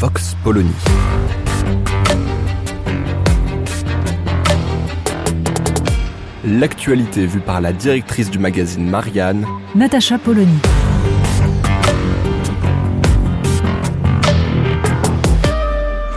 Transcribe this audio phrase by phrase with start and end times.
[0.00, 0.70] Vox Polony.
[6.44, 9.44] L'actualité vue par la directrice du magazine Marianne,
[9.74, 10.54] Natacha Polony.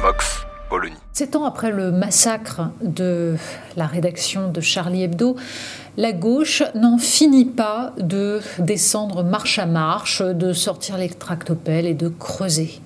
[0.00, 0.94] Vox Polony.
[1.12, 3.36] Sept ans après le massacre de
[3.76, 5.36] la rédaction de Charlie Hebdo,
[5.98, 11.94] la gauche n'en finit pas de descendre marche à marche, de sortir les tractopelles et
[11.94, 12.80] de creuser.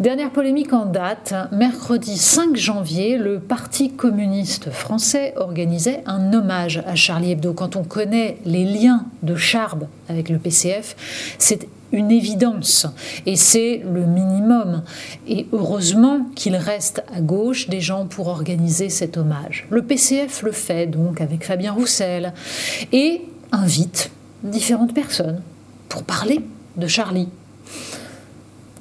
[0.00, 6.94] Dernière polémique en date, mercredi 5 janvier, le Parti communiste français organisait un hommage à
[6.94, 7.52] Charlie Hebdo.
[7.52, 10.96] Quand on connaît les liens de Charb avec le PCF,
[11.38, 12.86] c'est une évidence
[13.24, 14.82] et c'est le minimum.
[15.28, 19.66] Et heureusement qu'il reste à gauche des gens pour organiser cet hommage.
[19.70, 22.32] Le PCF le fait donc avec Fabien Roussel
[22.92, 24.10] et invite
[24.42, 25.40] différentes personnes
[25.88, 26.40] pour parler
[26.76, 27.28] de Charlie.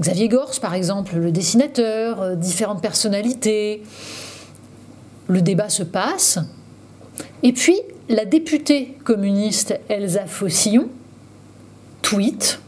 [0.01, 3.81] Xavier Gors, par exemple, le dessinateur, euh, différentes personnalités.
[5.27, 6.39] Le débat se passe.
[7.43, 7.79] Et puis,
[8.09, 10.89] la députée communiste Elsa Fossillon
[12.01, 12.59] tweet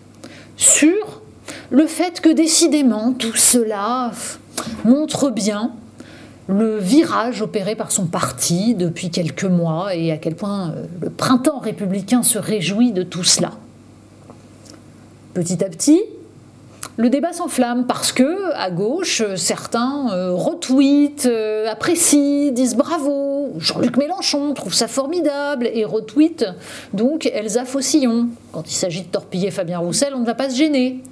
[0.55, 1.21] sur
[1.69, 4.11] le fait que décidément tout cela
[4.83, 5.73] montre bien
[6.47, 11.09] le virage opéré par son parti depuis quelques mois et à quel point euh, le
[11.09, 13.51] printemps républicain se réjouit de tout cela.
[15.33, 16.01] Petit à petit,
[16.97, 23.53] le débat s'enflamme parce que, à gauche, certains euh, retweetent, euh, apprécient, disent bravo.
[23.59, 26.45] Jean-Luc Mélenchon trouve ça formidable et retweet
[26.93, 28.29] donc Elsa Fossillon.
[28.51, 31.03] Quand il s'agit de torpiller Fabien Roussel, on ne va pas se gêner.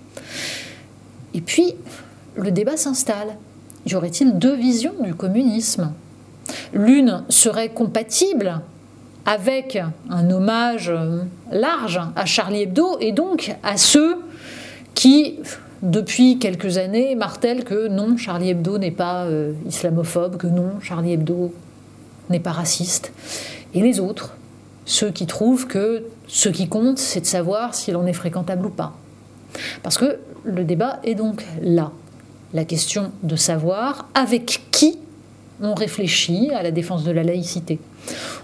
[1.35, 1.75] Et puis,
[2.35, 3.37] le débat s'installe.
[3.85, 5.93] Y aurait-il deux visions du communisme?
[6.73, 8.59] L'une serait compatible
[9.27, 9.77] avec
[10.09, 10.91] un hommage
[11.51, 14.17] large à Charlie Hebdo et donc à ceux
[14.95, 15.39] qui
[15.81, 21.13] depuis quelques années, martèle que non, Charlie Hebdo n'est pas euh, islamophobe, que non, Charlie
[21.13, 21.53] Hebdo
[22.29, 23.11] n'est pas raciste.
[23.73, 24.35] Et les autres,
[24.85, 28.69] ceux qui trouvent que ce qui compte, c'est de savoir s'il en est fréquentable ou
[28.69, 28.93] pas.
[29.83, 31.91] Parce que le débat est donc là.
[32.53, 34.99] La question de savoir avec qui
[35.61, 37.79] on réfléchit à la défense de la laïcité.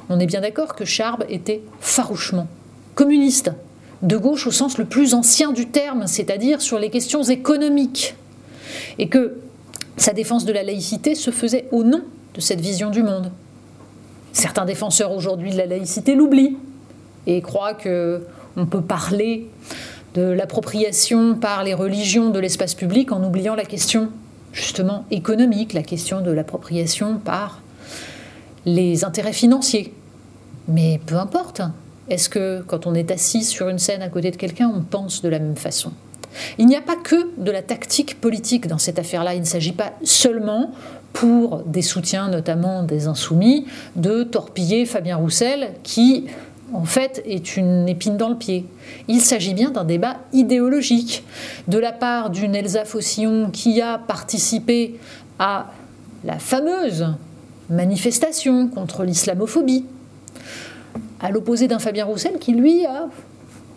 [0.10, 2.48] On est bien d'accord que Charb était farouchement
[2.96, 3.52] communiste,
[4.02, 8.16] de gauche au sens le plus ancien du terme, c'est-à-dire sur les questions économiques.
[8.98, 9.38] Et que
[9.98, 12.02] sa défense de la laïcité se faisait au nom
[12.34, 13.32] de cette vision du monde.
[14.34, 16.58] Certains défenseurs aujourd'hui de la laïcité l'oublient
[17.28, 18.22] et croient que
[18.58, 19.48] on peut parler
[20.14, 24.10] de l'appropriation par les religions de l'espace public en oubliant la question
[24.52, 27.62] justement économique, la question de l'appropriation par
[28.66, 29.94] les intérêts financiers.
[30.68, 31.62] Mais peu importe,
[32.12, 35.22] est-ce que quand on est assis sur une scène à côté de quelqu'un, on pense
[35.22, 35.92] de la même façon?
[36.58, 39.34] Il n'y a pas que de la tactique politique dans cette affaire-là.
[39.34, 40.72] Il ne s'agit pas seulement
[41.14, 46.28] pour des soutiens, notamment des insoumis, de torpiller Fabien Roussel, qui
[46.74, 48.66] en fait est une épine dans le pied.
[49.08, 51.24] Il s'agit bien d'un débat idéologique
[51.68, 55.00] de la part d'une Elsa Fossillon qui a participé
[55.38, 55.72] à
[56.24, 57.08] la fameuse
[57.70, 59.86] manifestation contre l'islamophobie
[61.22, 63.08] à l'opposé d'un Fabien Roussel qui, lui, a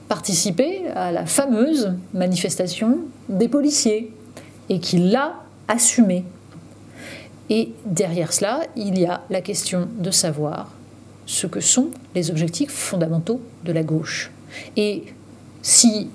[0.09, 4.13] participé à la fameuse manifestation des policiers
[4.69, 5.35] et qui l'a
[5.69, 6.25] assumé.
[7.51, 10.73] Et derrière cela, il y a la question de savoir
[11.27, 14.31] ce que sont les objectifs fondamentaux de la gauche.
[14.77, 15.05] Et
[15.63, 16.09] si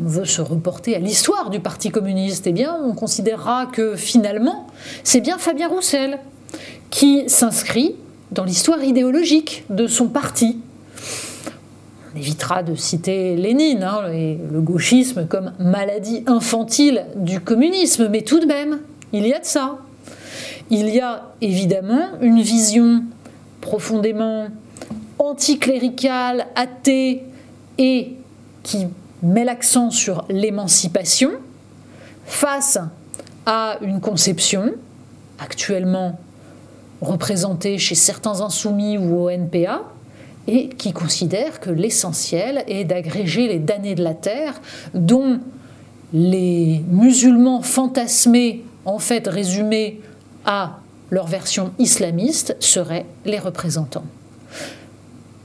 [0.00, 4.66] on veut se reporter à l'histoire du Parti communiste, eh bien, on considérera que finalement,
[5.02, 6.18] c'est bien Fabien Roussel
[6.90, 7.96] qui s'inscrit
[8.30, 10.58] dans l'histoire idéologique de son parti
[12.16, 18.22] on évitera de citer Lénine hein, et le gauchisme comme maladie infantile du communisme, mais
[18.22, 18.80] tout de même,
[19.12, 19.78] il y a de ça.
[20.70, 23.02] Il y a évidemment une vision
[23.60, 24.48] profondément
[25.18, 27.24] anticléricale, athée
[27.78, 28.14] et
[28.62, 28.86] qui
[29.22, 31.30] met l'accent sur l'émancipation
[32.24, 32.78] face
[33.44, 34.72] à une conception
[35.38, 36.18] actuellement
[37.00, 39.82] représentée chez certains insoumis ou au NPA
[40.48, 44.60] et qui considère que l'essentiel est d'agréger les damnés de la terre
[44.94, 45.40] dont
[46.12, 50.00] les musulmans fantasmés, en fait résumés
[50.44, 50.78] à
[51.10, 54.04] leur version islamiste, seraient les représentants.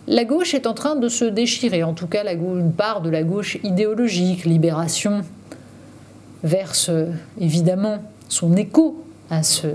[0.07, 3.24] La gauche est en train de se déchirer, en tout cas une part de la
[3.24, 5.21] gauche idéologique, libération,
[6.44, 6.92] verse
[7.39, 9.68] évidemment son écho à ce,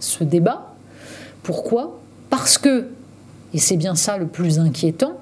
[0.00, 0.74] ce débat.
[1.42, 2.00] Pourquoi?
[2.30, 2.88] Parce que,
[3.56, 5.16] et c'est bien ça le plus inquiétant,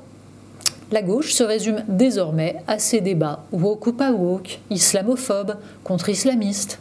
[0.90, 5.54] la gauche se résume désormais à ces débats woke ou pas woke, islamophobe
[5.84, 6.80] contre islamiste.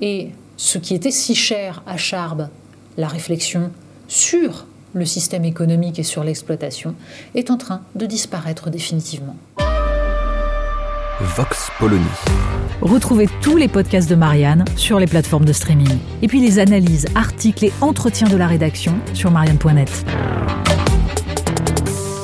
[0.00, 2.48] Et ce qui était si cher à Charb,
[2.96, 3.72] la réflexion
[4.06, 6.94] sur le système économique et sur l'exploitation,
[7.34, 9.34] est en train de disparaître définitivement.
[11.20, 12.06] Vox Polony.
[12.80, 15.98] Retrouvez tous les podcasts de Marianne sur les plateformes de streaming.
[16.22, 20.04] Et puis les analyses, articles et entretiens de la rédaction sur marianne.net.